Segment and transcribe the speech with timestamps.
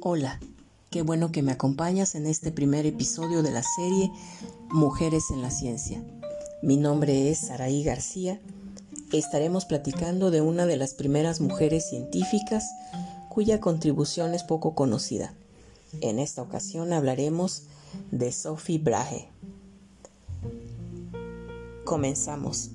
[0.00, 0.38] Hola,
[0.90, 4.12] qué bueno que me acompañas en este primer episodio de la serie
[4.70, 6.00] Mujeres en la Ciencia.
[6.62, 8.40] Mi nombre es Saraí García.
[9.12, 12.64] Estaremos platicando de una de las primeras mujeres científicas
[13.28, 15.34] cuya contribución es poco conocida.
[16.00, 17.64] En esta ocasión hablaremos
[18.12, 19.26] de Sophie Brahe.
[21.84, 22.70] Comenzamos.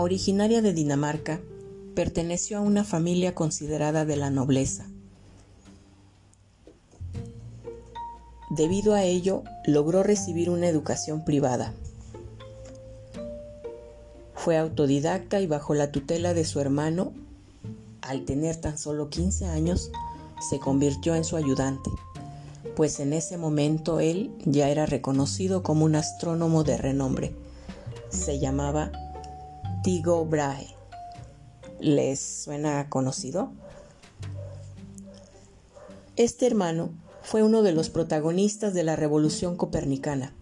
[0.00, 1.40] Originaria de Dinamarca,
[1.94, 4.86] perteneció a una familia considerada de la nobleza.
[8.50, 11.72] Debido a ello, logró recibir una educación privada.
[14.34, 17.12] Fue autodidacta y bajo la tutela de su hermano,
[18.00, 19.92] al tener tan solo 15 años,
[20.48, 21.90] se convirtió en su ayudante,
[22.74, 27.34] pues en ese momento él ya era reconocido como un astrónomo de renombre.
[28.08, 28.90] Se llamaba
[29.82, 30.66] Tycho Brahe.
[31.80, 33.50] ¿Les suena conocido?
[36.16, 36.90] Este hermano
[37.22, 40.34] fue uno de los protagonistas de la Revolución Copernicana,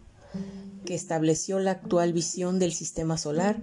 [0.85, 3.59] que estableció la actual visión del sistema solar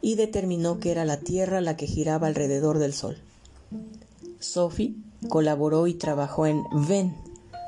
[0.00, 3.18] y determinó que era la Tierra la que giraba alrededor del Sol.
[4.38, 4.94] Sophie
[5.28, 7.16] colaboró y trabajó en Ven,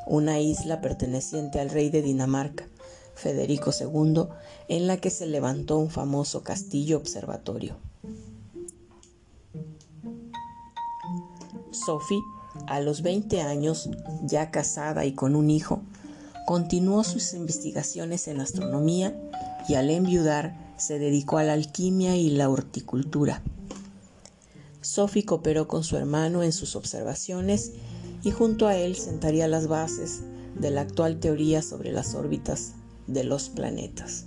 [0.07, 2.68] una isla perteneciente al rey de Dinamarca,
[3.19, 4.29] Federico II,
[4.69, 7.77] en la que se levantó un famoso castillo observatorio.
[11.73, 12.21] Sophie,
[12.67, 13.91] a los 20 años,
[14.23, 15.83] ya casada y con un hijo,
[16.47, 19.19] continuó sus investigaciones en astronomía
[19.69, 23.43] y al enviudar se dedicó a la alquimia y la horticultura.
[24.81, 27.73] Sophie cooperó con su hermano en sus observaciones
[28.23, 30.21] y junto a él sentaría las bases
[30.55, 32.75] de la actual teoría sobre las órbitas
[33.09, 34.27] de los planetas.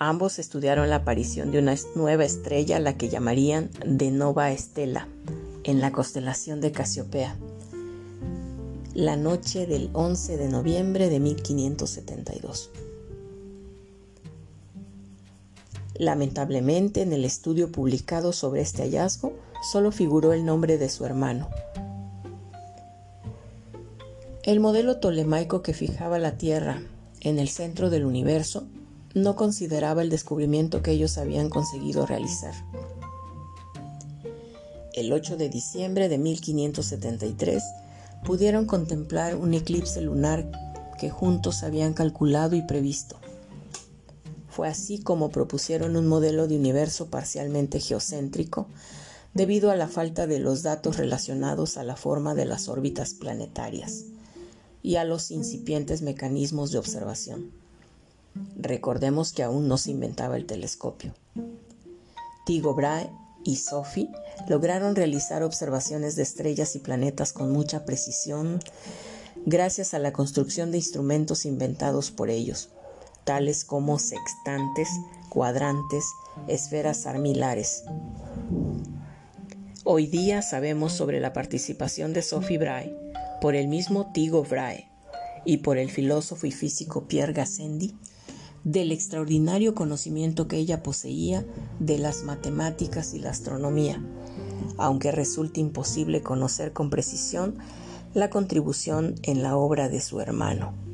[0.00, 5.08] Ambos estudiaron la aparición de una nueva estrella, la que llamarían de Nova Estela,
[5.64, 7.36] en la constelación de Casiopea,
[8.94, 12.70] la noche del 11 de noviembre de 1572.
[15.94, 19.32] Lamentablemente, en el estudio publicado sobre este hallazgo,
[19.68, 21.48] solo figuró el nombre de su hermano,
[24.48, 26.80] el modelo tolemaico que fijaba la Tierra
[27.20, 28.66] en el centro del universo
[29.12, 32.54] no consideraba el descubrimiento que ellos habían conseguido realizar.
[34.94, 37.62] El 8 de diciembre de 1573
[38.24, 40.50] pudieron contemplar un eclipse lunar
[40.98, 43.16] que juntos habían calculado y previsto.
[44.48, 48.66] Fue así como propusieron un modelo de universo parcialmente geocéntrico
[49.34, 54.06] debido a la falta de los datos relacionados a la forma de las órbitas planetarias
[54.88, 57.50] y a los incipientes mecanismos de observación.
[58.56, 61.12] Recordemos que aún no se inventaba el telescopio.
[62.46, 63.10] Tycho Brahe
[63.44, 64.08] y Sophie
[64.48, 68.60] lograron realizar observaciones de estrellas y planetas con mucha precisión
[69.44, 72.70] gracias a la construcción de instrumentos inventados por ellos,
[73.24, 74.88] tales como sextantes,
[75.28, 76.06] cuadrantes,
[76.46, 77.84] esferas armilares.
[79.84, 83.07] Hoy día sabemos sobre la participación de Sophie Brahe
[83.40, 84.88] por el mismo Tycho Brahe
[85.44, 87.94] y por el filósofo y físico Pierre Gassendi
[88.64, 91.44] del extraordinario conocimiento que ella poseía
[91.78, 94.02] de las matemáticas y la astronomía,
[94.76, 97.56] aunque resulta imposible conocer con precisión
[98.14, 100.87] la contribución en la obra de su hermano.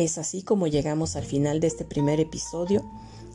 [0.00, 2.90] Es así como llegamos al final de este primer episodio.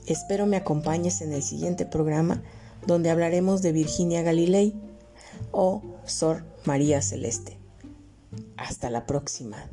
[0.08, 2.42] Espero me acompañes en el siguiente programa
[2.88, 4.74] donde hablaremos de Virginia Galilei
[5.52, 7.60] o Sor María Celeste.
[8.58, 9.70] Hasta la próxima.